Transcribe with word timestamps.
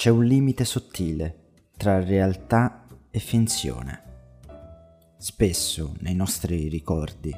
C'è 0.00 0.08
un 0.08 0.24
limite 0.24 0.64
sottile 0.64 1.50
tra 1.76 2.02
realtà 2.02 2.86
e 3.10 3.18
finzione. 3.18 4.02
Spesso 5.18 5.94
nei 5.98 6.14
nostri 6.14 6.68
ricordi 6.68 7.30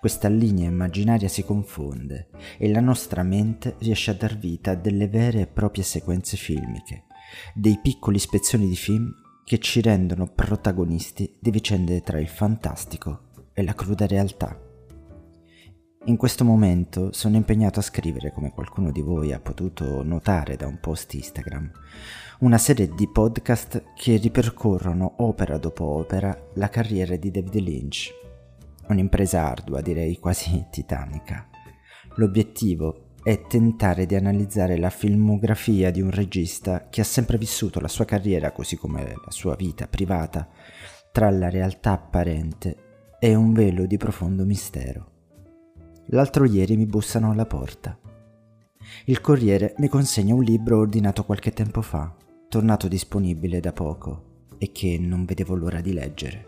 questa 0.00 0.26
linea 0.26 0.68
immaginaria 0.68 1.28
si 1.28 1.44
confonde 1.44 2.30
e 2.58 2.72
la 2.72 2.80
nostra 2.80 3.22
mente 3.22 3.76
riesce 3.78 4.10
a 4.10 4.14
dar 4.14 4.36
vita 4.36 4.72
a 4.72 4.74
delle 4.74 5.06
vere 5.06 5.42
e 5.42 5.46
proprie 5.46 5.84
sequenze 5.84 6.36
filmiche, 6.36 7.04
dei 7.54 7.78
piccoli 7.80 8.18
spezzoni 8.18 8.66
di 8.66 8.74
film 8.74 9.14
che 9.44 9.60
ci 9.60 9.80
rendono 9.80 10.26
protagonisti 10.26 11.36
di 11.38 11.52
vicende 11.52 12.00
tra 12.00 12.18
il 12.18 12.26
fantastico 12.26 13.28
e 13.52 13.62
la 13.62 13.74
cruda 13.74 14.08
realtà. 14.08 14.67
In 16.08 16.16
questo 16.16 16.42
momento 16.42 17.12
sono 17.12 17.36
impegnato 17.36 17.80
a 17.80 17.82
scrivere, 17.82 18.32
come 18.32 18.50
qualcuno 18.50 18.90
di 18.90 19.02
voi 19.02 19.34
ha 19.34 19.40
potuto 19.40 20.02
notare 20.02 20.56
da 20.56 20.66
un 20.66 20.80
post 20.80 21.12
Instagram, 21.12 21.70
una 22.38 22.56
serie 22.56 22.88
di 22.88 23.06
podcast 23.10 23.92
che 23.94 24.16
ripercorrono 24.16 25.16
opera 25.18 25.58
dopo 25.58 25.84
opera 25.84 26.34
la 26.54 26.70
carriera 26.70 27.14
di 27.16 27.30
David 27.30 27.54
Lynch. 27.56 28.10
Un'impresa 28.86 29.46
ardua, 29.46 29.82
direi 29.82 30.18
quasi 30.18 30.64
titanica. 30.72 31.46
L'obiettivo 32.14 33.10
è 33.22 33.42
tentare 33.42 34.06
di 34.06 34.14
analizzare 34.14 34.78
la 34.78 34.88
filmografia 34.88 35.90
di 35.90 36.00
un 36.00 36.10
regista 36.10 36.88
che 36.88 37.02
ha 37.02 37.04
sempre 37.04 37.36
vissuto 37.36 37.80
la 37.80 37.88
sua 37.88 38.06
carriera, 38.06 38.52
così 38.52 38.78
come 38.78 39.04
la 39.04 39.30
sua 39.30 39.56
vita 39.56 39.86
privata, 39.86 40.48
tra 41.12 41.28
la 41.28 41.50
realtà 41.50 41.92
apparente 41.92 42.76
e 43.20 43.34
un 43.34 43.52
velo 43.52 43.84
di 43.84 43.98
profondo 43.98 44.46
mistero. 44.46 45.16
L'altro 46.12 46.46
ieri 46.46 46.76
mi 46.76 46.86
bussano 46.86 47.30
alla 47.30 47.44
porta. 47.44 47.98
Il 49.04 49.20
corriere 49.20 49.74
mi 49.78 49.88
consegna 49.88 50.34
un 50.34 50.42
libro 50.42 50.78
ordinato 50.78 51.24
qualche 51.24 51.52
tempo 51.52 51.82
fa, 51.82 52.14
tornato 52.48 52.88
disponibile 52.88 53.60
da 53.60 53.72
poco 53.74 54.46
e 54.56 54.72
che 54.72 54.98
non 54.98 55.26
vedevo 55.26 55.54
l'ora 55.54 55.82
di 55.82 55.92
leggere. 55.92 56.46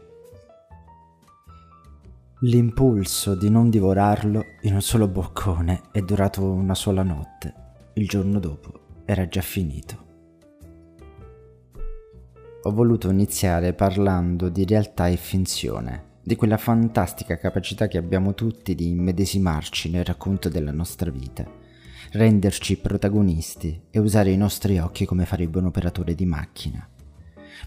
L'impulso 2.40 3.34
di 3.34 3.50
non 3.50 3.68
divorarlo 3.68 4.44
in 4.62 4.72
un 4.72 4.80
solo 4.80 5.06
boccone 5.08 5.82
è 5.92 6.00
durato 6.00 6.42
una 6.42 6.74
sola 6.74 7.02
notte. 7.02 7.54
Il 7.94 8.08
giorno 8.08 8.38
dopo 8.38 9.02
era 9.04 9.28
già 9.28 9.42
finito. 9.42 10.08
Ho 12.62 12.72
voluto 12.72 13.10
iniziare 13.10 13.74
parlando 13.74 14.48
di 14.48 14.64
realtà 14.64 15.08
e 15.08 15.16
finzione 15.16 16.08
di 16.30 16.36
quella 16.36 16.58
fantastica 16.58 17.38
capacità 17.38 17.88
che 17.88 17.98
abbiamo 17.98 18.34
tutti 18.34 18.76
di 18.76 18.90
immedesimarci 18.90 19.90
nel 19.90 20.04
racconto 20.04 20.48
della 20.48 20.70
nostra 20.70 21.10
vita, 21.10 21.44
renderci 22.12 22.76
protagonisti 22.76 23.86
e 23.90 23.98
usare 23.98 24.30
i 24.30 24.36
nostri 24.36 24.78
occhi 24.78 25.06
come 25.06 25.26
farebbe 25.26 25.58
un 25.58 25.64
operatore 25.64 26.14
di 26.14 26.26
macchina. 26.26 26.88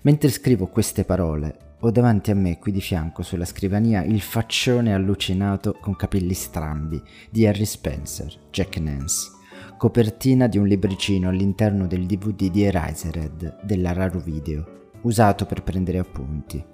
Mentre 0.04 0.30
scrivo 0.30 0.68
queste 0.68 1.04
parole, 1.04 1.76
ho 1.82 1.92
davanti 1.92 2.32
a 2.32 2.36
me 2.36 2.58
qui 2.58 2.72
di 2.72 2.80
fianco 2.80 3.22
sulla 3.22 3.44
scrivania 3.44 4.02
il 4.06 4.22
faccione 4.22 4.94
allucinato 4.94 5.76
con 5.82 5.98
capelli 5.98 6.34
strambi 6.34 7.02
di 7.30 7.46
Harry 7.46 7.66
Spencer, 7.66 8.34
Jack 8.50 8.78
Nance, 8.78 9.30
copertina 9.76 10.48
di 10.48 10.58
un 10.58 10.68
libricino 10.68 11.28
all'interno 11.28 11.86
del 11.86 12.06
DVD 12.06 12.50
di 12.50 12.64
Eraserhead 12.64 13.60
della 13.62 13.92
Raro 13.92 14.20
Video, 14.20 14.92
usato 15.02 15.46
per 15.46 15.64
prendere 15.64 15.98
appunti. 15.98 16.72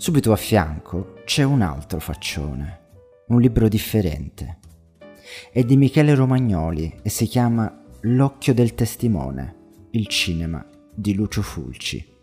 Subito 0.00 0.32
a 0.32 0.36
fianco 0.36 1.20
c'è 1.26 1.42
un 1.42 1.60
altro 1.60 2.00
faccione, 2.00 2.86
un 3.26 3.38
libro 3.38 3.68
differente. 3.68 4.58
È 5.52 5.62
di 5.62 5.76
Michele 5.76 6.14
Romagnoli 6.14 7.00
e 7.02 7.10
si 7.10 7.26
chiama 7.26 7.84
L'occhio 8.04 8.54
del 8.54 8.74
testimone, 8.74 9.56
il 9.90 10.06
cinema 10.06 10.66
di 10.94 11.14
Lucio 11.14 11.42
Fulci. 11.42 12.16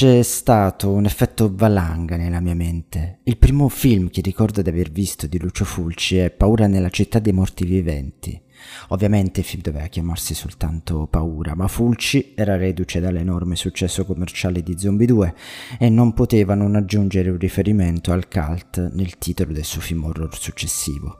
C'è 0.00 0.22
stato 0.22 0.92
un 0.92 1.04
effetto 1.04 1.52
valanga 1.54 2.16
nella 2.16 2.40
mia 2.40 2.54
mente. 2.54 3.18
Il 3.24 3.36
primo 3.36 3.68
film 3.68 4.08
che 4.08 4.22
ricordo 4.22 4.62
di 4.62 4.70
aver 4.70 4.90
visto 4.90 5.26
di 5.26 5.38
Lucio 5.38 5.66
Fulci 5.66 6.16
è 6.16 6.30
Paura 6.30 6.66
nella 6.66 6.88
città 6.88 7.18
dei 7.18 7.34
morti 7.34 7.66
viventi. 7.66 8.40
Ovviamente 8.88 9.40
il 9.40 9.46
film 9.46 9.60
doveva 9.60 9.88
chiamarsi 9.88 10.32
soltanto 10.32 11.06
Paura, 11.06 11.54
ma 11.54 11.68
Fulci 11.68 12.32
era 12.34 12.56
reduce 12.56 12.98
dall'enorme 12.98 13.56
successo 13.56 14.06
commerciale 14.06 14.62
di 14.62 14.78
Zombie 14.78 15.06
2 15.06 15.34
e 15.78 15.90
non 15.90 16.14
poteva 16.14 16.54
non 16.54 16.76
aggiungere 16.76 17.28
un 17.28 17.36
riferimento 17.36 18.10
al 18.10 18.26
cult 18.26 18.92
nel 18.94 19.18
titolo 19.18 19.52
del 19.52 19.64
suo 19.64 19.82
film 19.82 20.04
horror 20.04 20.34
successivo. 20.34 21.18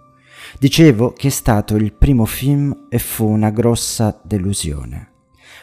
Dicevo 0.58 1.12
che 1.12 1.26
è 1.26 1.30
stato 1.30 1.76
il 1.76 1.92
primo 1.92 2.24
film 2.24 2.86
e 2.88 2.98
fu 2.98 3.26
una 3.26 3.50
grossa 3.50 4.18
delusione 4.24 5.09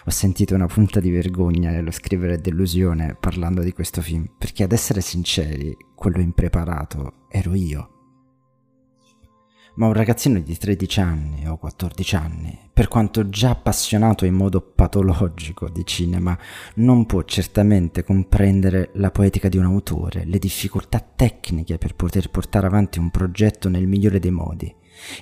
ho 0.08 0.10
sentito 0.10 0.56
una 0.56 0.68
punta 0.68 1.02
di 1.02 1.12
vergogna 1.12 1.70
nello 1.70 1.92
scrivere 1.92 2.40
delusione 2.40 3.18
parlando 3.20 3.62
di 3.62 3.74
questo 3.74 4.02
film, 4.02 4.26
perché 4.38 4.64
ad 4.64 4.72
essere 4.72 5.02
sinceri, 5.02 5.76
quello 5.96 6.22
impreparato 6.22 7.26
ero 7.30 7.54
io. 7.54 7.90
Ma 9.76 9.88
un 9.88 9.92
ragazzino 9.92 10.40
di 10.40 10.58
13 10.58 11.00
anni 11.02 11.48
o 11.50 11.58
14 11.58 12.16
anni, 12.16 12.58
per 12.72 12.88
quanto 12.88 13.28
già 13.28 13.50
appassionato 13.50 14.24
in 14.24 14.34
modo 14.34 14.62
patologico 14.62 15.68
di 15.68 15.86
cinema, 15.86 16.40
non 16.76 17.06
può 17.06 17.24
certamente 17.24 18.06
comprendere 18.06 18.92
la 18.94 19.12
poetica 19.12 19.50
di 19.50 19.58
un 19.58 19.66
autore, 19.66 20.24
le 20.24 20.40
difficoltà 20.40 21.00
tecniche 21.02 21.78
per 21.78 21.96
poter 21.96 22.30
portare 22.30 22.66
avanti 22.66 22.98
un 22.98 23.12
progetto 23.12 23.68
nel 23.68 23.88
migliore 23.88 24.20
dei 24.20 24.32
modi 24.32 24.74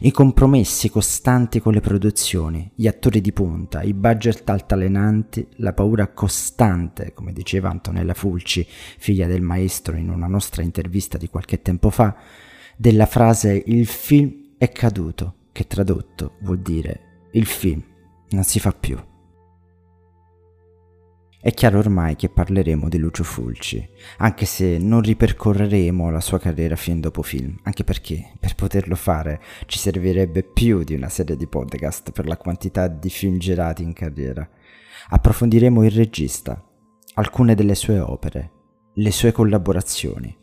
i 0.02 0.12
compromessi 0.12 0.90
costanti 0.90 1.60
con 1.60 1.74
le 1.74 1.82
produzioni, 1.82 2.72
gli 2.76 2.88
attori 2.88 3.22
di 3.22 3.32
punta, 3.32 3.82
i 3.82 3.94
budget 3.94 4.50
altalenanti, 4.50 5.48
la 5.58 5.74
paura 5.74 6.08
costante, 6.10 7.14
come 7.14 7.34
diceva 7.34 7.70
Antonella 7.70 8.14
Fulci, 8.14 8.66
figlia 8.68 9.28
del 9.28 9.42
maestro 9.42 9.96
in 9.96 10.10
una 10.10 10.28
nostra 10.28 10.64
intervista 10.64 11.18
di 11.18 11.30
qualche 11.30 11.62
tempo 11.62 11.90
fa, 11.90 12.16
della 12.78 13.06
frase 13.06 13.64
il 13.66 13.86
film 13.86 14.54
è 14.58 14.72
caduto, 14.72 15.36
che 15.52 15.68
tradotto 15.68 16.34
vuol 16.42 16.60
dire 16.60 17.30
il 17.32 17.46
film 17.46 17.82
non 18.30 18.44
si 18.44 18.60
fa 18.60 18.72
più. 18.72 18.98
È 21.46 21.52
chiaro 21.52 21.78
ormai 21.78 22.16
che 22.16 22.28
parleremo 22.28 22.90
di 22.90 22.98
Lucio 22.98 23.24
Fulci, 23.24 23.88
anche 24.18 24.48
se 24.48 24.80
non 24.80 25.02
ripercorreremo 25.02 26.10
la 26.10 26.20
sua 26.20 26.40
carriera 26.40 26.76
film 26.76 27.02
dopo 27.02 27.22
film, 27.22 27.56
anche 27.62 27.84
perché 27.84 28.32
per 28.40 28.56
poterlo 28.56 28.96
fare 28.96 29.40
ci 29.68 29.78
servirebbe 29.78 30.42
più 30.42 30.84
di 30.84 30.96
una 30.96 31.08
serie 31.08 31.36
di 31.36 31.46
podcast 31.46 32.10
per 32.14 32.28
la 32.28 32.38
quantità 32.38 32.88
di 32.88 33.12
film 33.12 33.38
girati 33.38 33.84
in 33.84 33.94
carriera. 33.94 34.50
Approfondiremo 35.10 35.84
il 35.84 35.92
regista, 35.92 36.60
alcune 37.14 37.54
delle 37.54 37.76
sue 37.76 38.00
opere, 38.00 38.52
le 38.96 39.12
sue 39.12 39.32
collaborazioni. 39.32 40.36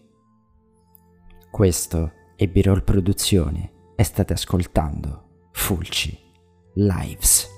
Questo 1.50 2.12
è 2.36 2.46
B-Roll 2.46 2.84
Produzioni 2.84 3.68
e 3.96 4.04
state 4.04 4.34
ascoltando 4.34 5.48
Fulci 5.50 6.16
Lives. 6.74 7.51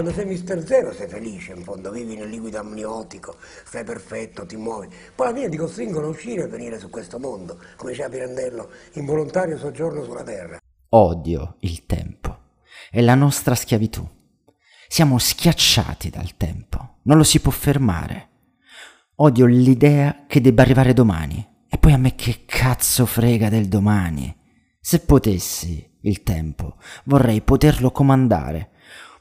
Quando 0.00 0.16
sei 0.18 0.24
mister 0.24 0.66
zero 0.66 0.94
sei 0.94 1.08
felice, 1.08 1.52
in 1.52 1.62
fondo 1.62 1.90
vivi 1.90 2.16
nel 2.16 2.30
liquido 2.30 2.58
amniotico, 2.58 3.36
stai 3.66 3.84
perfetto, 3.84 4.46
ti 4.46 4.56
muovi. 4.56 4.88
Poi 5.14 5.26
alla 5.26 5.36
fine 5.36 5.50
ti 5.50 5.58
costringono 5.58 6.06
a 6.06 6.08
uscire 6.08 6.44
e 6.44 6.48
venire 6.48 6.78
su 6.78 6.88
questo 6.88 7.18
mondo, 7.18 7.58
come 7.76 7.90
diceva 7.90 8.08
Pirandello, 8.08 8.70
involontario 8.94 9.58
soggiorno 9.58 10.02
sulla 10.02 10.22
terra. 10.22 10.58
Odio 10.88 11.56
il 11.60 11.84
tempo. 11.84 12.38
È 12.90 13.02
la 13.02 13.14
nostra 13.14 13.54
schiavitù. 13.54 14.08
Siamo 14.88 15.18
schiacciati 15.18 16.08
dal 16.08 16.34
tempo. 16.38 17.00
Non 17.02 17.18
lo 17.18 17.22
si 17.22 17.38
può 17.40 17.52
fermare. 17.52 18.28
Odio 19.16 19.44
l'idea 19.44 20.24
che 20.26 20.40
debba 20.40 20.62
arrivare 20.62 20.94
domani. 20.94 21.46
E 21.68 21.76
poi 21.76 21.92
a 21.92 21.98
me 21.98 22.14
che 22.14 22.44
cazzo 22.46 23.04
frega 23.04 23.50
del 23.50 23.68
domani? 23.68 24.34
Se 24.80 25.00
potessi 25.00 25.98
il 26.00 26.22
tempo, 26.22 26.76
vorrei 27.04 27.42
poterlo 27.42 27.90
comandare, 27.90 28.70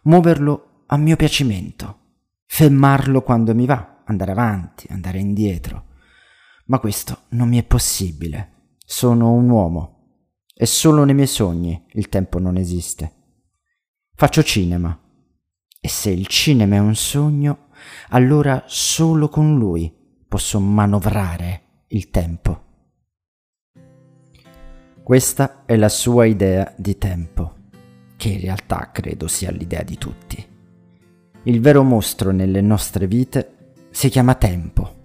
muoverlo 0.04 0.69
a 0.92 0.98
mio 0.98 1.16
piacimento, 1.16 1.98
fermarlo 2.46 3.22
quando 3.22 3.54
mi 3.54 3.68
va, 3.68 4.02
andare 4.06 4.32
avanti, 4.32 4.88
andare 4.90 5.20
indietro. 5.20 5.86
Ma 6.66 6.80
questo 6.80 7.26
non 7.30 7.48
mi 7.48 7.60
è 7.60 7.64
possibile. 7.64 8.74
Sono 8.86 9.32
un 9.32 9.50
uomo 9.50 10.24
e 10.54 10.66
solo 10.66 11.04
nei 11.04 11.14
miei 11.14 11.28
sogni 11.28 11.86
il 11.94 12.10
tempo 12.10 12.40
non 12.40 12.58
esiste. 12.58 13.14
Faccio 14.16 14.42
cinema 14.42 15.00
e 15.80 15.88
se 15.88 16.10
il 16.10 16.26
cinema 16.26 16.76
è 16.76 16.80
un 16.80 16.96
sogno, 16.96 17.68
allora 18.10 18.64
solo 18.66 19.30
con 19.30 19.58
lui 19.58 19.94
posso 20.28 20.60
manovrare 20.60 21.84
il 21.90 22.10
tempo. 22.10 22.66
Questa 25.04 25.66
è 25.66 25.76
la 25.76 25.90
sua 25.90 26.26
idea 26.26 26.74
di 26.76 26.98
tempo, 26.98 27.56
che 28.18 28.30
in 28.30 28.42
realtà 28.42 28.90
credo 28.92 29.28
sia 29.28 29.52
l'idea 29.52 29.84
di 29.84 29.98
tutti. 29.98 30.49
Il 31.50 31.62
vero 31.62 31.82
mostro 31.82 32.30
nelle 32.30 32.62
nostre 32.62 33.08
vite 33.08 33.54
si 33.90 34.10
chiama 34.10 34.36
tempo. 34.36 34.98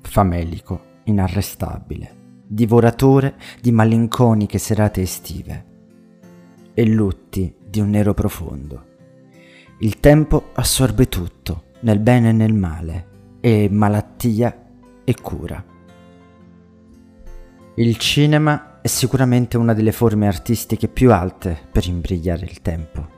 Famelico, 0.00 0.80
inarrestabile, 1.06 2.14
divoratore 2.46 3.34
di 3.60 3.72
malinconiche 3.72 4.58
serate 4.58 5.00
estive 5.00 5.64
e 6.72 6.86
lutti 6.86 7.52
di 7.66 7.80
un 7.80 7.90
nero 7.90 8.14
profondo. 8.14 8.84
Il 9.80 9.98
tempo 9.98 10.50
assorbe 10.52 11.08
tutto, 11.08 11.64
nel 11.80 11.98
bene 11.98 12.28
e 12.28 12.32
nel 12.32 12.54
male, 12.54 13.06
e 13.40 13.68
malattia 13.68 14.56
e 15.02 15.14
cura. 15.20 15.64
Il 17.74 17.96
cinema 17.96 18.80
è 18.80 18.86
sicuramente 18.86 19.56
una 19.56 19.74
delle 19.74 19.90
forme 19.90 20.28
artistiche 20.28 20.86
più 20.86 21.12
alte 21.12 21.58
per 21.72 21.88
imbrigliare 21.88 22.44
il 22.44 22.62
tempo. 22.62 23.13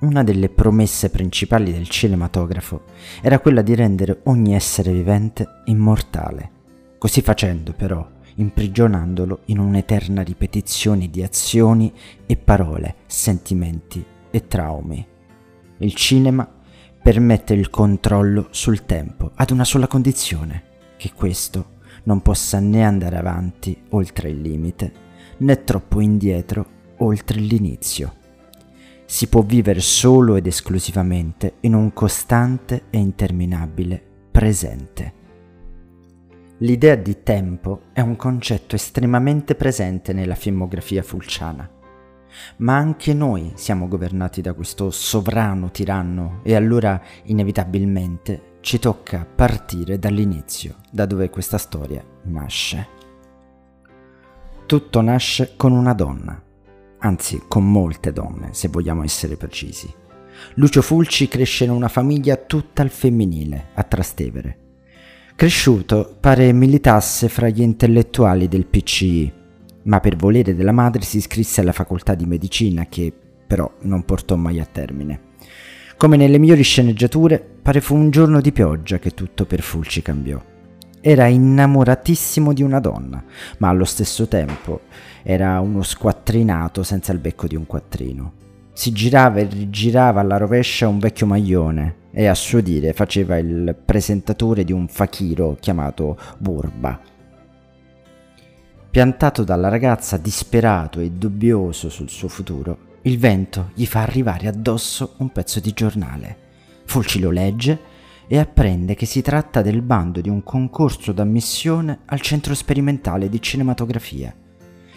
Una 0.00 0.24
delle 0.24 0.48
promesse 0.48 1.10
principali 1.10 1.72
del 1.72 1.86
cinematografo 1.86 2.84
era 3.20 3.38
quella 3.38 3.60
di 3.60 3.74
rendere 3.74 4.20
ogni 4.24 4.54
essere 4.54 4.92
vivente 4.92 5.60
immortale. 5.66 6.50
Così 6.96 7.20
facendo, 7.20 7.74
però, 7.74 8.08
imprigionandolo 8.36 9.40
in 9.46 9.58
un'eterna 9.58 10.22
ripetizione 10.22 11.10
di 11.10 11.22
azioni 11.22 11.92
e 12.24 12.36
parole, 12.38 12.96
sentimenti 13.04 14.02
e 14.30 14.46
traumi. 14.46 15.06
Il 15.76 15.94
cinema 15.94 16.50
permette 17.02 17.52
il 17.52 17.68
controllo 17.68 18.48
sul 18.52 18.86
tempo 18.86 19.32
ad 19.34 19.50
una 19.50 19.64
sola 19.64 19.86
condizione, 19.86 20.62
che 20.96 21.12
questo 21.14 21.78
non 22.04 22.22
possa 22.22 22.58
né 22.58 22.82
andare 22.84 23.18
avanti 23.18 23.78
oltre 23.90 24.30
il 24.30 24.40
limite, 24.40 24.92
né 25.38 25.62
troppo 25.62 26.00
indietro 26.00 26.66
oltre 26.98 27.38
l'inizio. 27.38 28.14
Si 29.10 29.26
può 29.26 29.42
vivere 29.42 29.80
solo 29.80 30.36
ed 30.36 30.46
esclusivamente 30.46 31.54
in 31.62 31.74
un 31.74 31.92
costante 31.92 32.84
e 32.90 32.98
interminabile 32.98 34.00
presente. 34.30 35.12
L'idea 36.58 36.94
di 36.94 37.24
tempo 37.24 37.86
è 37.92 38.02
un 38.02 38.14
concetto 38.14 38.76
estremamente 38.76 39.56
presente 39.56 40.12
nella 40.12 40.36
filmografia 40.36 41.02
fulciana. 41.02 41.68
Ma 42.58 42.76
anche 42.76 43.12
noi 43.12 43.50
siamo 43.56 43.88
governati 43.88 44.42
da 44.42 44.52
questo 44.52 44.92
sovrano 44.92 45.72
tiranno 45.72 46.38
e 46.44 46.54
allora 46.54 47.02
inevitabilmente 47.24 48.58
ci 48.60 48.78
tocca 48.78 49.26
partire 49.26 49.98
dall'inizio, 49.98 50.76
da 50.88 51.04
dove 51.04 51.30
questa 51.30 51.58
storia 51.58 52.04
nasce. 52.26 52.86
Tutto 54.66 55.00
nasce 55.00 55.54
con 55.56 55.72
una 55.72 55.94
donna, 55.94 56.40
anzi 57.00 57.42
con 57.46 57.70
molte 57.70 58.12
donne, 58.12 58.48
se 58.52 58.68
vogliamo 58.68 59.02
essere 59.02 59.36
precisi. 59.36 59.92
Lucio 60.54 60.82
Fulci 60.82 61.28
cresce 61.28 61.64
in 61.64 61.70
una 61.70 61.88
famiglia 61.88 62.36
tutta 62.36 62.82
al 62.82 62.90
femminile, 62.90 63.68
a 63.74 63.82
Trastevere. 63.82 64.56
Cresciuto, 65.34 66.16
pare 66.18 66.52
militasse 66.52 67.28
fra 67.28 67.48
gli 67.48 67.62
intellettuali 67.62 68.48
del 68.48 68.66
PCI, 68.66 69.32
ma 69.84 70.00
per 70.00 70.16
volere 70.16 70.54
della 70.54 70.72
madre 70.72 71.02
si 71.02 71.16
iscrisse 71.16 71.60
alla 71.60 71.72
facoltà 71.72 72.14
di 72.14 72.26
medicina 72.26 72.86
che 72.86 73.12
però 73.46 73.70
non 73.80 74.04
portò 74.04 74.36
mai 74.36 74.60
a 74.60 74.66
termine. 74.70 75.28
Come 75.96 76.16
nelle 76.16 76.38
migliori 76.38 76.62
sceneggiature, 76.62 77.38
pare 77.40 77.80
fu 77.80 77.94
un 77.94 78.10
giorno 78.10 78.40
di 78.40 78.52
pioggia 78.52 78.98
che 78.98 79.10
tutto 79.10 79.44
per 79.44 79.60
Fulci 79.60 80.02
cambiò. 80.02 80.40
Era 81.02 81.26
innamoratissimo 81.28 82.52
di 82.52 82.62
una 82.62 82.78
donna, 82.78 83.24
ma 83.58 83.68
allo 83.68 83.86
stesso 83.86 84.28
tempo 84.28 84.82
era 85.22 85.58
uno 85.60 85.82
squattrinato 85.82 86.82
senza 86.82 87.12
il 87.12 87.18
becco 87.18 87.46
di 87.46 87.56
un 87.56 87.64
quattrino. 87.66 88.32
Si 88.74 88.92
girava 88.92 89.40
e 89.40 89.44
rigirava 89.44 90.20
alla 90.20 90.36
rovescia 90.36 90.88
un 90.88 90.98
vecchio 90.98 91.24
maglione 91.26 91.96
e 92.12 92.26
a 92.26 92.34
suo 92.34 92.60
dire 92.60 92.92
faceva 92.92 93.38
il 93.38 93.74
presentatore 93.82 94.62
di 94.62 94.72
un 94.72 94.88
fakiro 94.88 95.56
chiamato 95.58 96.18
Burba. 96.36 97.00
Piantato 98.90 99.42
dalla 99.42 99.68
ragazza, 99.68 100.18
disperato 100.18 101.00
e 101.00 101.12
dubbioso 101.12 101.88
sul 101.88 102.10
suo 102.10 102.28
futuro, 102.28 102.88
il 103.02 103.18
vento 103.18 103.70
gli 103.72 103.86
fa 103.86 104.02
arrivare 104.02 104.48
addosso 104.48 105.14
un 105.18 105.30
pezzo 105.30 105.60
di 105.60 105.72
giornale. 105.72 106.36
Fulci 106.84 107.20
lo 107.20 107.30
legge 107.30 107.78
e 108.32 108.38
apprende 108.38 108.94
che 108.94 109.06
si 109.06 109.22
tratta 109.22 109.60
del 109.60 109.82
bando 109.82 110.20
di 110.20 110.28
un 110.28 110.44
concorso 110.44 111.10
d'ammissione 111.10 112.02
al 112.04 112.20
centro 112.20 112.54
sperimentale 112.54 113.28
di 113.28 113.42
cinematografia, 113.42 114.32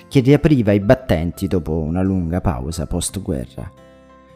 che 0.08 0.20
riapriva 0.20 0.72
i 0.72 0.80
battenti 0.80 1.48
dopo 1.48 1.80
una 1.80 2.04
lunga 2.04 2.42
pausa 2.42 2.86
post-guerra. 2.86 3.72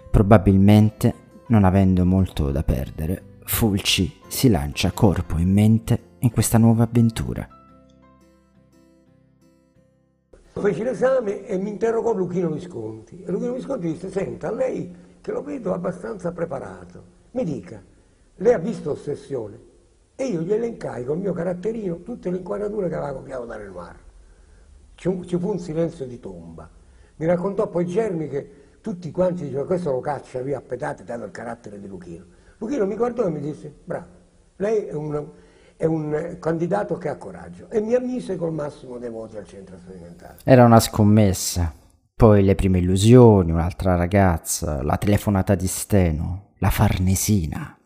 Probabilmente 0.09 1.13
non 1.49 1.63
avendo 1.63 2.07
molto 2.07 2.49
da 2.49 2.63
perdere, 2.63 3.35
Fulci 3.43 4.19
si 4.27 4.49
lancia 4.49 4.89
corpo 4.89 5.37
e 5.37 5.45
mente 5.45 5.99
in 6.19 6.31
questa 6.31 6.57
nuova 6.57 6.85
avventura. 6.85 7.47
Feci 10.53 10.81
l'esame 10.81 11.45
e 11.45 11.55
mi 11.59 11.69
interrogò 11.69 12.13
Luchino 12.13 12.49
Visconti. 12.49 13.23
Luchino 13.27 13.53
Visconti 13.53 13.91
disse, 13.91 14.09
senta, 14.09 14.51
lei 14.51 14.91
che 15.21 15.31
lo 15.31 15.43
vedo 15.43 15.71
abbastanza 15.71 16.31
preparato, 16.31 17.03
mi 17.33 17.43
dica, 17.43 17.79
lei 18.37 18.53
ha 18.53 18.57
visto 18.57 18.91
Ossessione? 18.91 19.65
E 20.15 20.25
io 20.25 20.41
gli 20.41 20.51
elencai 20.51 21.05
col 21.05 21.19
mio 21.19 21.31
caratterino 21.31 22.01
tutte 22.01 22.31
le 22.31 22.37
inquadrature 22.37 22.89
che 22.89 22.95
aveva 22.95 23.13
copiato 23.13 23.45
da 23.45 23.55
Renoir. 23.55 23.95
Ci, 24.95 25.09
fu 25.37 25.49
un 25.49 25.59
silenzio 25.59 26.07
di 26.07 26.19
tomba. 26.19 26.67
Mi 27.17 27.25
raccontò 27.25 27.67
poi 27.67 27.85
Germi 27.85 28.27
che 28.27 28.51
tutti 28.81 29.11
quanti 29.11 29.43
dicevano 29.43 29.67
questo 29.67 29.91
lo 29.91 29.99
caccia 29.99 30.41
via 30.41 30.57
a 30.57 30.61
pedate 30.61 31.03
dato 31.03 31.23
il 31.23 31.31
carattere 31.31 31.79
di 31.79 31.87
Luchino. 31.87 32.25
Luchino 32.57 32.85
mi 32.87 32.95
guardò 32.95 33.27
e 33.27 33.29
mi 33.29 33.39
disse 33.39 33.71
bravo, 33.83 34.07
lei 34.55 34.85
è 34.85 34.93
un, 34.93 35.29
è 35.75 35.85
un 35.85 36.37
candidato 36.39 36.97
che 36.97 37.09
ha 37.09 37.17
coraggio 37.17 37.69
e 37.69 37.79
mi 37.79 37.93
ammise 37.93 38.35
col 38.37 38.53
massimo 38.53 38.97
dei 38.97 39.11
voti 39.11 39.37
al 39.37 39.45
centro 39.45 39.77
sperimentale. 39.77 40.37
Era 40.43 40.65
una 40.65 40.79
scommessa. 40.79 41.71
Poi 42.15 42.43
le 42.43 42.55
prime 42.55 42.79
illusioni, 42.79 43.51
un'altra 43.51 43.95
ragazza, 43.95 44.81
la 44.81 44.97
telefonata 44.97 45.53
di 45.53 45.67
Steno, 45.67 46.53
la 46.57 46.71
Farnesina. 46.71 47.76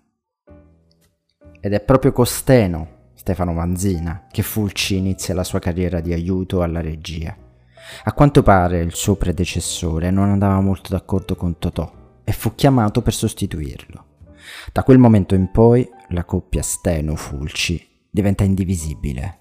Ed 1.63 1.73
è 1.73 1.79
proprio 1.79 2.11
con 2.11 2.25
Steno, 2.25 2.87
Stefano 3.13 3.53
Manzina, 3.53 4.25
che 4.31 4.41
Fulci 4.41 4.97
inizia 4.97 5.35
la 5.35 5.43
sua 5.43 5.59
carriera 5.59 5.99
di 5.99 6.11
aiuto 6.11 6.63
alla 6.63 6.81
regia. 6.81 7.37
A 8.05 8.13
quanto 8.13 8.41
pare 8.41 8.79
il 8.79 8.95
suo 8.95 9.15
predecessore 9.15 10.09
non 10.09 10.29
andava 10.29 10.59
molto 10.59 10.89
d'accordo 10.89 11.35
con 11.35 11.59
Totò 11.59 12.19
e 12.23 12.31
fu 12.31 12.55
chiamato 12.55 13.03
per 13.03 13.13
sostituirlo. 13.13 14.05
Da 14.73 14.83
quel 14.83 14.97
momento 14.97 15.35
in 15.35 15.51
poi 15.51 15.87
la 16.09 16.25
coppia 16.25 16.63
Steno-Fulci 16.63 18.07
diventa 18.09 18.43
indivisibile. 18.43 19.37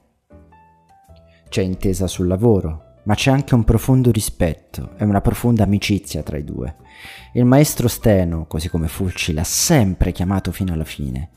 C'è 1.48 1.62
intesa 1.62 2.06
sul 2.06 2.26
lavoro, 2.26 2.98
ma 3.04 3.14
c'è 3.14 3.30
anche 3.30 3.54
un 3.54 3.64
profondo 3.64 4.10
rispetto 4.10 4.90
e 4.98 5.04
una 5.04 5.22
profonda 5.22 5.62
amicizia 5.62 6.22
tra 6.22 6.36
i 6.36 6.44
due. 6.44 6.76
Il 7.32 7.46
maestro 7.46 7.88
Steno, 7.88 8.44
così 8.44 8.68
come 8.68 8.88
Fulci, 8.88 9.32
l'ha 9.32 9.42
sempre 9.42 10.12
chiamato 10.12 10.52
fino 10.52 10.74
alla 10.74 10.84
fine 10.84 11.30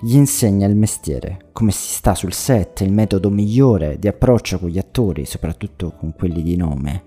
gli 0.00 0.14
insegna 0.14 0.66
il 0.66 0.76
mestiere, 0.76 1.48
come 1.52 1.72
si 1.72 1.94
sta 1.94 2.14
sul 2.14 2.32
set, 2.32 2.80
il 2.80 2.92
metodo 2.92 3.30
migliore 3.30 3.98
di 3.98 4.08
approccio 4.08 4.58
con 4.58 4.68
gli 4.68 4.78
attori, 4.78 5.26
soprattutto 5.26 5.92
con 5.92 6.14
quelli 6.14 6.42
di 6.42 6.56
nome. 6.56 7.04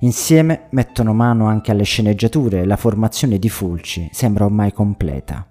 Insieme 0.00 0.68
mettono 0.70 1.12
mano 1.12 1.46
anche 1.46 1.70
alle 1.70 1.84
sceneggiature 1.84 2.60
e 2.60 2.66
la 2.66 2.76
formazione 2.76 3.38
di 3.38 3.48
Fulci 3.48 4.08
sembra 4.12 4.44
ormai 4.44 4.72
completa. 4.72 5.46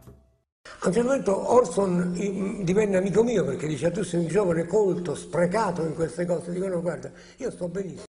A 0.82 0.88
un 0.88 0.94
certo 0.94 1.12
punto 1.12 1.54
Orson 1.54 2.62
divenne 2.64 2.98
amico 2.98 3.24
mio 3.24 3.44
perché 3.44 3.68
dice 3.68 3.92
tu 3.92 4.04
sei 4.04 4.22
un 4.22 4.28
giovane 4.28 4.66
colto, 4.66 5.14
sprecato 5.14 5.84
in 5.86 5.94
queste 5.94 6.26
cose. 6.26 6.52
Dico 6.52 6.68
no 6.68 6.82
guarda, 6.82 7.12
io 7.38 7.52
sto 7.52 7.68
benissimo. 7.68 8.04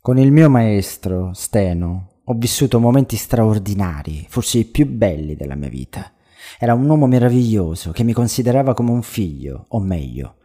Con 0.00 0.18
il 0.18 0.32
mio 0.32 0.50
maestro, 0.50 1.32
Steno, 1.32 2.20
ho 2.24 2.34
vissuto 2.34 2.80
momenti 2.80 3.16
straordinari, 3.16 4.26
forse 4.28 4.58
i 4.58 4.64
più 4.64 4.86
belli 4.86 5.36
della 5.36 5.54
mia 5.54 5.68
vita. 5.68 6.12
Era 6.58 6.74
un 6.74 6.88
uomo 6.88 7.06
meraviglioso 7.06 7.90
che 7.90 8.04
mi 8.04 8.12
considerava 8.12 8.74
come 8.74 8.90
un 8.90 9.02
figlio, 9.02 9.66
o 9.68 9.80
meglio, 9.80 10.36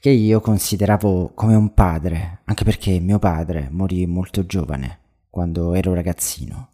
che 0.00 0.10
io 0.10 0.40
consideravo 0.40 1.32
come 1.34 1.54
un 1.54 1.72
padre, 1.74 2.40
anche 2.44 2.64
perché 2.64 2.98
mio 3.00 3.18
padre 3.18 3.68
morì 3.70 4.06
molto 4.06 4.44
giovane, 4.46 4.98
quando 5.30 5.74
ero 5.74 5.94
ragazzino. 5.94 6.68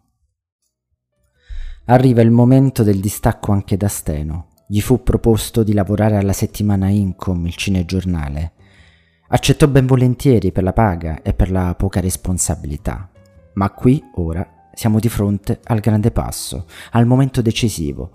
Arriva 1.85 2.21
il 2.21 2.31
momento 2.31 2.83
del 2.83 2.99
distacco 2.99 3.51
anche 3.51 3.75
da 3.75 3.87
Steno. 3.87 4.49
Gli 4.67 4.79
fu 4.79 5.03
proposto 5.03 5.63
di 5.63 5.73
lavorare 5.73 6.15
alla 6.15 6.31
settimana 6.31 6.89
Incom, 6.89 7.45
il 7.47 7.55
cinegiornale. 7.55 8.51
Accettò 9.29 9.67
ben 9.67 9.87
volentieri 9.87 10.51
per 10.51 10.63
la 10.63 10.73
paga 10.73 11.21
e 11.21 11.33
per 11.33 11.51
la 11.51 11.73
poca 11.75 11.99
responsabilità. 11.99 13.09
Ma 13.53 13.69
qui, 13.71 14.01
ora, 14.15 14.60
siamo 14.81 14.99
di 14.99 15.09
fronte 15.09 15.59
al 15.65 15.79
grande 15.79 16.09
passo, 16.09 16.65
al 16.93 17.05
momento 17.05 17.43
decisivo, 17.43 18.13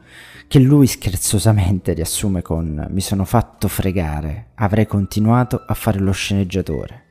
che 0.48 0.58
lui 0.58 0.88
scherzosamente 0.88 1.92
riassume 1.92 2.42
con 2.42 2.88
mi 2.90 3.00
sono 3.00 3.24
fatto 3.24 3.68
fregare, 3.68 4.48
avrei 4.56 4.84
continuato 4.84 5.62
a 5.64 5.74
fare 5.74 6.00
lo 6.00 6.10
sceneggiatore. 6.10 7.04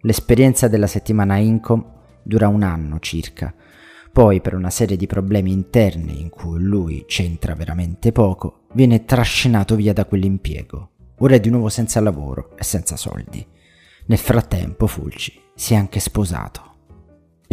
L'esperienza 0.00 0.66
della 0.66 0.86
settimana 0.86 1.36
Incom 1.36 1.84
dura 2.22 2.48
un 2.48 2.62
anno 2.62 3.00
circa, 3.00 3.52
poi 4.10 4.40
per 4.40 4.54
una 4.54 4.70
serie 4.70 4.96
di 4.96 5.06
problemi 5.06 5.52
interni 5.52 6.22
in 6.22 6.30
cui 6.30 6.58
lui 6.62 7.04
c'entra 7.06 7.54
veramente 7.54 8.12
poco, 8.12 8.60
viene 8.72 9.04
trascinato 9.04 9.76
via 9.76 9.92
da 9.92 10.06
quell'impiego. 10.06 10.88
Ora 11.18 11.34
è 11.34 11.40
di 11.40 11.50
nuovo 11.50 11.68
senza 11.68 12.00
lavoro 12.00 12.56
e 12.56 12.64
senza 12.64 12.96
soldi. 12.96 13.46
Nel 14.06 14.18
frattempo 14.18 14.86
Fulci 14.86 15.38
si 15.54 15.74
è 15.74 15.76
anche 15.76 16.00
sposato. 16.00 16.73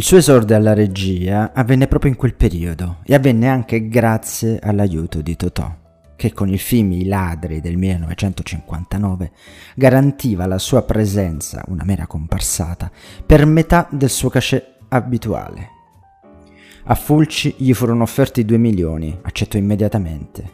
Il 0.02 0.08
suo 0.08 0.16
esordio 0.16 0.56
alla 0.56 0.74
regia 0.74 1.52
avvenne 1.54 1.86
proprio 1.86 2.10
in 2.10 2.16
quel 2.16 2.34
periodo 2.34 2.98
e 3.04 3.14
avvenne 3.14 3.46
anche 3.46 3.86
grazie 3.86 4.58
all'aiuto 4.60 5.22
di 5.22 5.36
Totò, 5.36 5.72
che 6.16 6.32
con 6.32 6.48
il 6.48 6.58
film 6.58 6.90
I 6.90 7.04
ladri 7.04 7.60
del 7.60 7.76
1959 7.76 9.30
garantiva 9.76 10.46
la 10.46 10.58
sua 10.58 10.82
presenza, 10.82 11.62
una 11.68 11.84
mera 11.84 12.08
comparsata, 12.08 12.90
per 13.24 13.46
metà 13.46 13.86
del 13.92 14.10
suo 14.10 14.28
cachet 14.28 14.78
abituale. 14.88 15.68
A 16.86 16.96
Fulci 16.96 17.54
gli 17.58 17.72
furono 17.72 18.02
offerti 18.02 18.44
2 18.44 18.58
milioni, 18.58 19.16
accettò 19.22 19.56
immediatamente. 19.56 20.50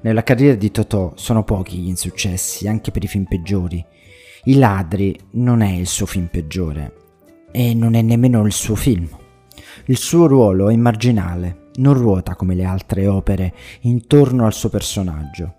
Nella 0.00 0.24
carriera 0.24 0.56
di 0.56 0.72
Totò 0.72 1.12
sono 1.14 1.44
pochi 1.44 1.76
gli 1.76 1.86
insuccessi, 1.86 2.66
anche 2.66 2.90
per 2.90 3.04
i 3.04 3.08
film 3.08 3.26
peggiori. 3.26 3.82
I 4.42 4.56
ladri 4.56 5.16
non 5.34 5.60
è 5.60 5.70
il 5.70 5.86
suo 5.86 6.06
film 6.06 6.26
peggiore, 6.26 6.97
e 7.50 7.74
non 7.74 7.94
è 7.94 8.02
nemmeno 8.02 8.44
il 8.44 8.52
suo 8.52 8.74
film. 8.74 9.08
Il 9.86 9.96
suo 9.96 10.26
ruolo 10.26 10.68
è 10.70 10.76
marginale, 10.76 11.70
non 11.76 11.94
ruota 11.94 12.34
come 12.34 12.54
le 12.54 12.64
altre 12.64 13.06
opere 13.06 13.54
intorno 13.82 14.44
al 14.46 14.52
suo 14.52 14.68
personaggio. 14.68 15.54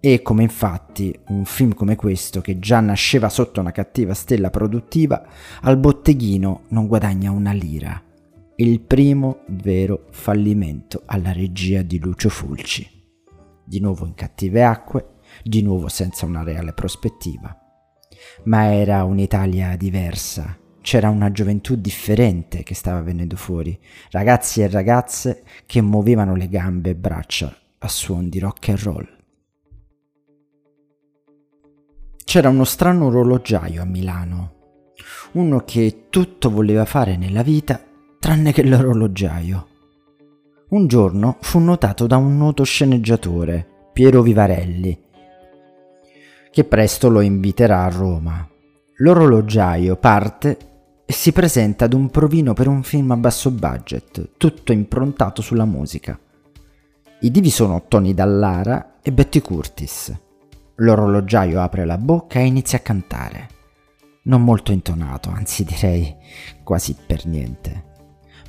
E 0.00 0.20
come 0.20 0.42
infatti 0.42 1.16
un 1.28 1.44
film 1.44 1.74
come 1.74 1.94
questo, 1.94 2.40
che 2.40 2.58
già 2.58 2.80
nasceva 2.80 3.28
sotto 3.28 3.60
una 3.60 3.70
cattiva 3.70 4.14
stella 4.14 4.50
produttiva, 4.50 5.24
al 5.60 5.76
botteghino 5.76 6.62
non 6.68 6.88
guadagna 6.88 7.30
una 7.30 7.52
lira. 7.52 8.02
Il 8.56 8.80
primo 8.80 9.42
vero 9.46 10.06
fallimento 10.10 11.02
alla 11.06 11.32
regia 11.32 11.82
di 11.82 12.00
Lucio 12.00 12.28
Fulci. 12.28 12.88
Di 13.64 13.78
nuovo 13.78 14.04
in 14.04 14.14
cattive 14.14 14.64
acque, 14.64 15.06
di 15.44 15.62
nuovo 15.62 15.88
senza 15.88 16.26
una 16.26 16.42
reale 16.42 16.72
prospettiva. 16.72 17.56
Ma 18.44 18.72
era 18.72 19.04
un'Italia 19.04 19.76
diversa, 19.76 20.58
c'era 20.82 21.08
una 21.08 21.32
gioventù 21.32 21.76
differente 21.76 22.62
che 22.62 22.74
stava 22.74 23.00
venendo 23.00 23.36
fuori, 23.36 23.78
ragazzi 24.10 24.60
e 24.60 24.68
ragazze 24.68 25.44
che 25.64 25.80
muovevano 25.80 26.36
le 26.36 26.48
gambe 26.48 26.90
e 26.90 26.94
braccia 26.94 27.56
a 27.78 27.88
suon 27.88 28.28
di 28.28 28.38
rock 28.38 28.68
and 28.68 28.78
roll. 28.80 29.08
C'era 32.24 32.48
uno 32.48 32.64
strano 32.64 33.06
orologiaio 33.06 33.80
a 33.80 33.86
Milano, 33.86 34.54
uno 35.32 35.60
che 35.64 36.06
tutto 36.10 36.50
voleva 36.50 36.84
fare 36.84 37.16
nella 37.16 37.42
vita 37.42 37.80
tranne 38.18 38.52
che 38.52 38.64
l'orologiaio. 38.64 39.66
Un 40.70 40.86
giorno 40.86 41.36
fu 41.40 41.58
notato 41.58 42.06
da 42.06 42.16
un 42.16 42.36
noto 42.36 42.64
sceneggiatore, 42.64 43.66
Piero 43.92 44.22
Vivarelli, 44.22 44.98
che 46.50 46.64
presto 46.64 47.08
lo 47.08 47.20
inviterà 47.20 47.84
a 47.84 47.88
Roma. 47.88 48.48
L'orologiaio 48.96 49.96
parte 49.96 50.71
si 51.06 51.32
presenta 51.32 51.84
ad 51.84 51.92
un 51.92 52.10
provino 52.10 52.52
per 52.52 52.68
un 52.68 52.82
film 52.82 53.10
a 53.10 53.16
basso 53.16 53.50
budget, 53.50 54.30
tutto 54.36 54.72
improntato 54.72 55.42
sulla 55.42 55.64
musica. 55.64 56.18
I 57.20 57.30
divi 57.30 57.50
sono 57.50 57.84
Tony 57.86 58.14
Dallara 58.14 58.98
e 59.02 59.12
Betty 59.12 59.40
Curtis. 59.40 60.12
L'orologiaio 60.76 61.60
apre 61.60 61.84
la 61.84 61.98
bocca 61.98 62.40
e 62.40 62.46
inizia 62.46 62.78
a 62.78 62.82
cantare. 62.82 63.48
Non 64.24 64.42
molto 64.42 64.72
intonato, 64.72 65.30
anzi 65.30 65.64
direi 65.64 66.14
quasi 66.62 66.96
per 67.06 67.26
niente. 67.26 67.90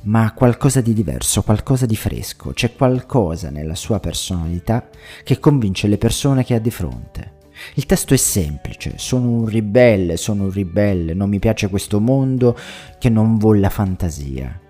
Ma 0.04 0.32
qualcosa 0.32 0.80
di 0.80 0.92
diverso, 0.92 1.42
qualcosa 1.42 1.86
di 1.86 1.96
fresco, 1.96 2.52
c'è 2.52 2.74
qualcosa 2.74 3.50
nella 3.50 3.74
sua 3.74 4.00
personalità 4.00 4.88
che 5.22 5.38
convince 5.38 5.86
le 5.86 5.98
persone 5.98 6.44
che 6.44 6.54
ha 6.54 6.58
di 6.58 6.70
fronte. 6.70 7.32
Il 7.74 7.86
testo 7.86 8.14
è 8.14 8.16
semplice, 8.16 8.94
sono 8.96 9.28
un 9.28 9.46
ribelle, 9.46 10.16
sono 10.16 10.44
un 10.44 10.50
ribelle, 10.50 11.14
non 11.14 11.28
mi 11.28 11.38
piace 11.38 11.68
questo 11.68 12.00
mondo 12.00 12.56
che 12.98 13.08
non 13.08 13.36
vuole 13.38 13.60
la 13.60 13.70
fantasia. 13.70 14.60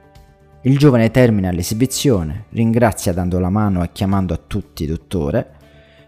Il 0.63 0.79
giovane 0.79 1.11
termina 1.11 1.51
l'esibizione, 1.51 2.47
ringrazia 2.51 3.13
dando 3.13 3.39
la 3.39 3.51
mano 3.51 3.83
e 3.83 3.91
chiamando 3.93 4.33
a 4.33 4.41
tutti 4.47 4.87
dottore, 4.87 5.51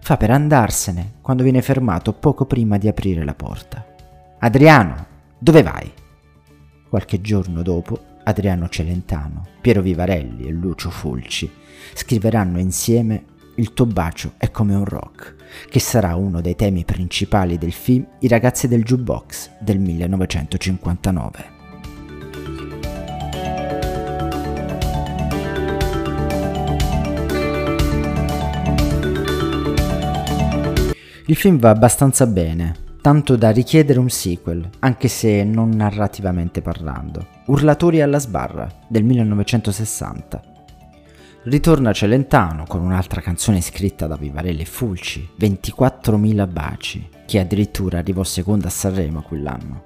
fa 0.01 0.17
per 0.17 0.31
andarsene 0.31 1.15
quando 1.21 1.43
viene 1.43 1.61
fermato 1.61 2.13
poco 2.13 2.47
prima 2.47 2.79
di 2.79 2.89
aprire 2.89 3.25
la 3.25 3.35
porta. 3.35 3.85
Adriano, 4.39 5.07
dove 5.39 5.63
vai? 5.63 5.93
Qualche 6.89 7.21
giorno 7.21 7.63
dopo, 7.63 7.99
Adriano 8.25 8.69
Celentano, 8.69 9.47
Piero 9.61 9.83
Vivarelli 9.83 10.47
e 10.47 10.51
Lucio 10.53 10.91
Fulci 10.91 11.51
scriveranno 11.95 12.59
insieme 12.59 13.25
Il 13.57 13.73
tuo 13.75 13.87
bacio 13.87 14.33
è 14.39 14.51
come 14.51 14.75
un 14.75 14.85
rock 14.85 15.36
che 15.69 15.79
sarà 15.79 16.15
uno 16.17 16.41
dei 16.41 16.57
temi 16.57 16.85
principali 16.85 17.59
del 17.59 17.73
film 17.73 18.07
I 18.21 18.29
ragazzi 18.29 18.69
del 18.69 18.83
jukebox 18.83 19.51
del 19.61 19.79
1959. 19.79 21.55
Il 31.29 31.35
film 31.35 31.59
va 31.59 31.71
abbastanza 31.71 32.27
bene, 32.27 32.75
tanto 33.01 33.35
da 33.37 33.51
richiedere 33.51 33.99
un 33.99 34.09
sequel, 34.09 34.69
anche 34.79 35.09
se 35.09 35.43
non 35.43 35.71
narrativamente 35.71 36.63
parlando. 36.63 37.27
Urlatori 37.47 38.01
alla 38.01 38.21
sbarra 38.21 38.69
del 38.89 39.03
1960 39.03 40.55
Ritorna 41.49 41.93
Celentano 41.93 42.65
con 42.67 42.83
un'altra 42.83 43.21
canzone 43.21 43.61
scritta 43.61 44.09
da 44.09 44.17
Vivarelli 44.17 44.63
e 44.63 44.65
Fulci, 44.65 45.29
24.000 45.39 46.53
baci, 46.53 47.09
che 47.25 47.39
addirittura 47.39 47.99
arrivò 47.99 48.25
seconda 48.25 48.67
a 48.67 48.71
Sanremo 48.71 49.23
quell'anno. 49.23 49.83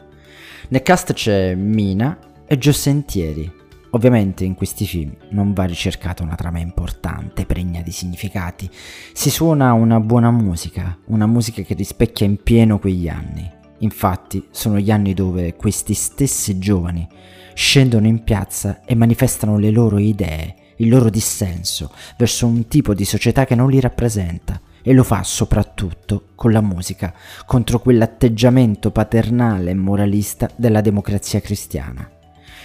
Nel 0.69 0.81
cast 0.81 1.13
c'è 1.13 1.55
Mina 1.55 2.17
e 2.47 2.57
Gio 2.57 2.73
Sentieri. 2.73 3.53
Ovviamente 3.91 4.47
in 4.47 4.55
questi 4.55 4.87
film 4.87 5.15
non 5.33 5.53
va 5.53 5.65
ricercata 5.65 6.23
una 6.23 6.35
trama 6.35 6.61
importante, 6.61 7.45
pregna 7.45 7.83
di 7.83 7.93
significati. 7.93 8.67
Si 9.13 9.29
suona 9.29 9.75
una 9.75 10.01
buona 10.01 10.31
musica, 10.31 10.97
una 11.09 11.27
musica 11.27 11.61
che 11.61 11.75
rispecchia 11.75 12.25
in 12.25 12.43
pieno 12.43 12.79
quegli 12.79 13.07
anni. 13.07 13.47
Infatti 13.81 14.47
sono 14.51 14.79
gli 14.79 14.91
anni 14.91 15.13
dove 15.13 15.57
questi 15.57 15.93
stessi 15.93 16.59
giovani 16.59 17.07
scendono 17.53 18.07
in 18.07 18.25
piazza 18.25 18.81
e 18.87 18.95
manifestano 18.95 19.59
le 19.59 19.71
loro 19.71 19.99
idee 19.99 20.55
il 20.81 20.89
loro 20.89 21.11
dissenso 21.11 21.93
verso 22.17 22.47
un 22.47 22.67
tipo 22.67 22.95
di 22.95 23.05
società 23.05 23.45
che 23.45 23.55
non 23.55 23.71
li 23.71 23.81
rappresenta 23.81 24.61
e 24.83 24.93
lo 24.93 25.05
fa 25.05 25.23
soprattutto 25.23 26.29
con 26.35 26.53
la 26.53 26.63
musica 26.63 27.15
contro 27.47 27.81
quell'atteggiamento 27.81 28.91
paternale 28.91 29.71
e 29.71 29.75
moralista 29.75 30.51
della 30.57 30.81
democrazia 30.81 31.41
cristiana. 31.41 32.11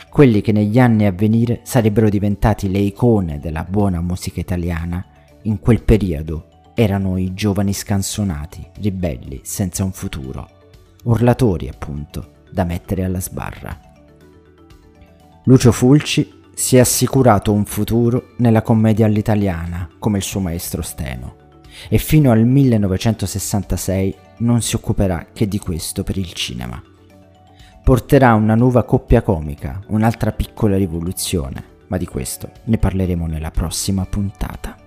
Quelli 0.09 0.39
che 0.39 0.53
negli 0.53 0.79
anni 0.79 1.05
a 1.05 1.11
venire 1.11 1.59
sarebbero 1.63 2.07
diventati 2.07 2.71
le 2.71 2.79
icone 2.79 3.39
della 3.39 3.65
buona 3.65 3.99
musica 3.99 4.39
italiana, 4.39 5.05
in 5.41 5.59
quel 5.59 5.83
periodo 5.83 6.47
erano 6.73 7.17
i 7.17 7.33
giovani 7.33 7.73
scansonati, 7.73 8.65
ribelli, 8.79 9.41
senza 9.43 9.83
un 9.83 9.91
futuro, 9.91 10.49
urlatori 11.03 11.67
appunto, 11.67 12.43
da 12.49 12.63
mettere 12.63 13.03
alla 13.03 13.19
sbarra. 13.19 13.77
Lucio 15.43 15.73
Fulci 15.73 16.43
si 16.55 16.77
è 16.77 16.79
assicurato 16.79 17.51
un 17.51 17.65
futuro 17.65 18.29
nella 18.37 18.61
commedia 18.61 19.05
all'italiana 19.05 19.89
come 19.99 20.17
il 20.17 20.23
suo 20.23 20.39
maestro 20.39 20.81
Steno 20.81 21.35
e 21.89 21.97
fino 21.97 22.31
al 22.31 22.45
1966 22.45 24.15
non 24.37 24.61
si 24.61 24.75
occuperà 24.75 25.27
che 25.33 25.47
di 25.47 25.59
questo 25.59 26.03
per 26.03 26.17
il 26.17 26.31
cinema. 26.31 26.81
Porterà 27.83 28.33
una 28.33 28.55
nuova 28.55 28.83
coppia 28.83 29.21
comica, 29.21 29.81
un'altra 29.87 30.31
piccola 30.31 30.77
rivoluzione, 30.77 31.63
ma 31.87 31.97
di 31.97 32.05
questo 32.05 32.49
ne 32.63 32.77
parleremo 32.77 33.27
nella 33.27 33.51
prossima 33.51 34.05
puntata. 34.05 34.77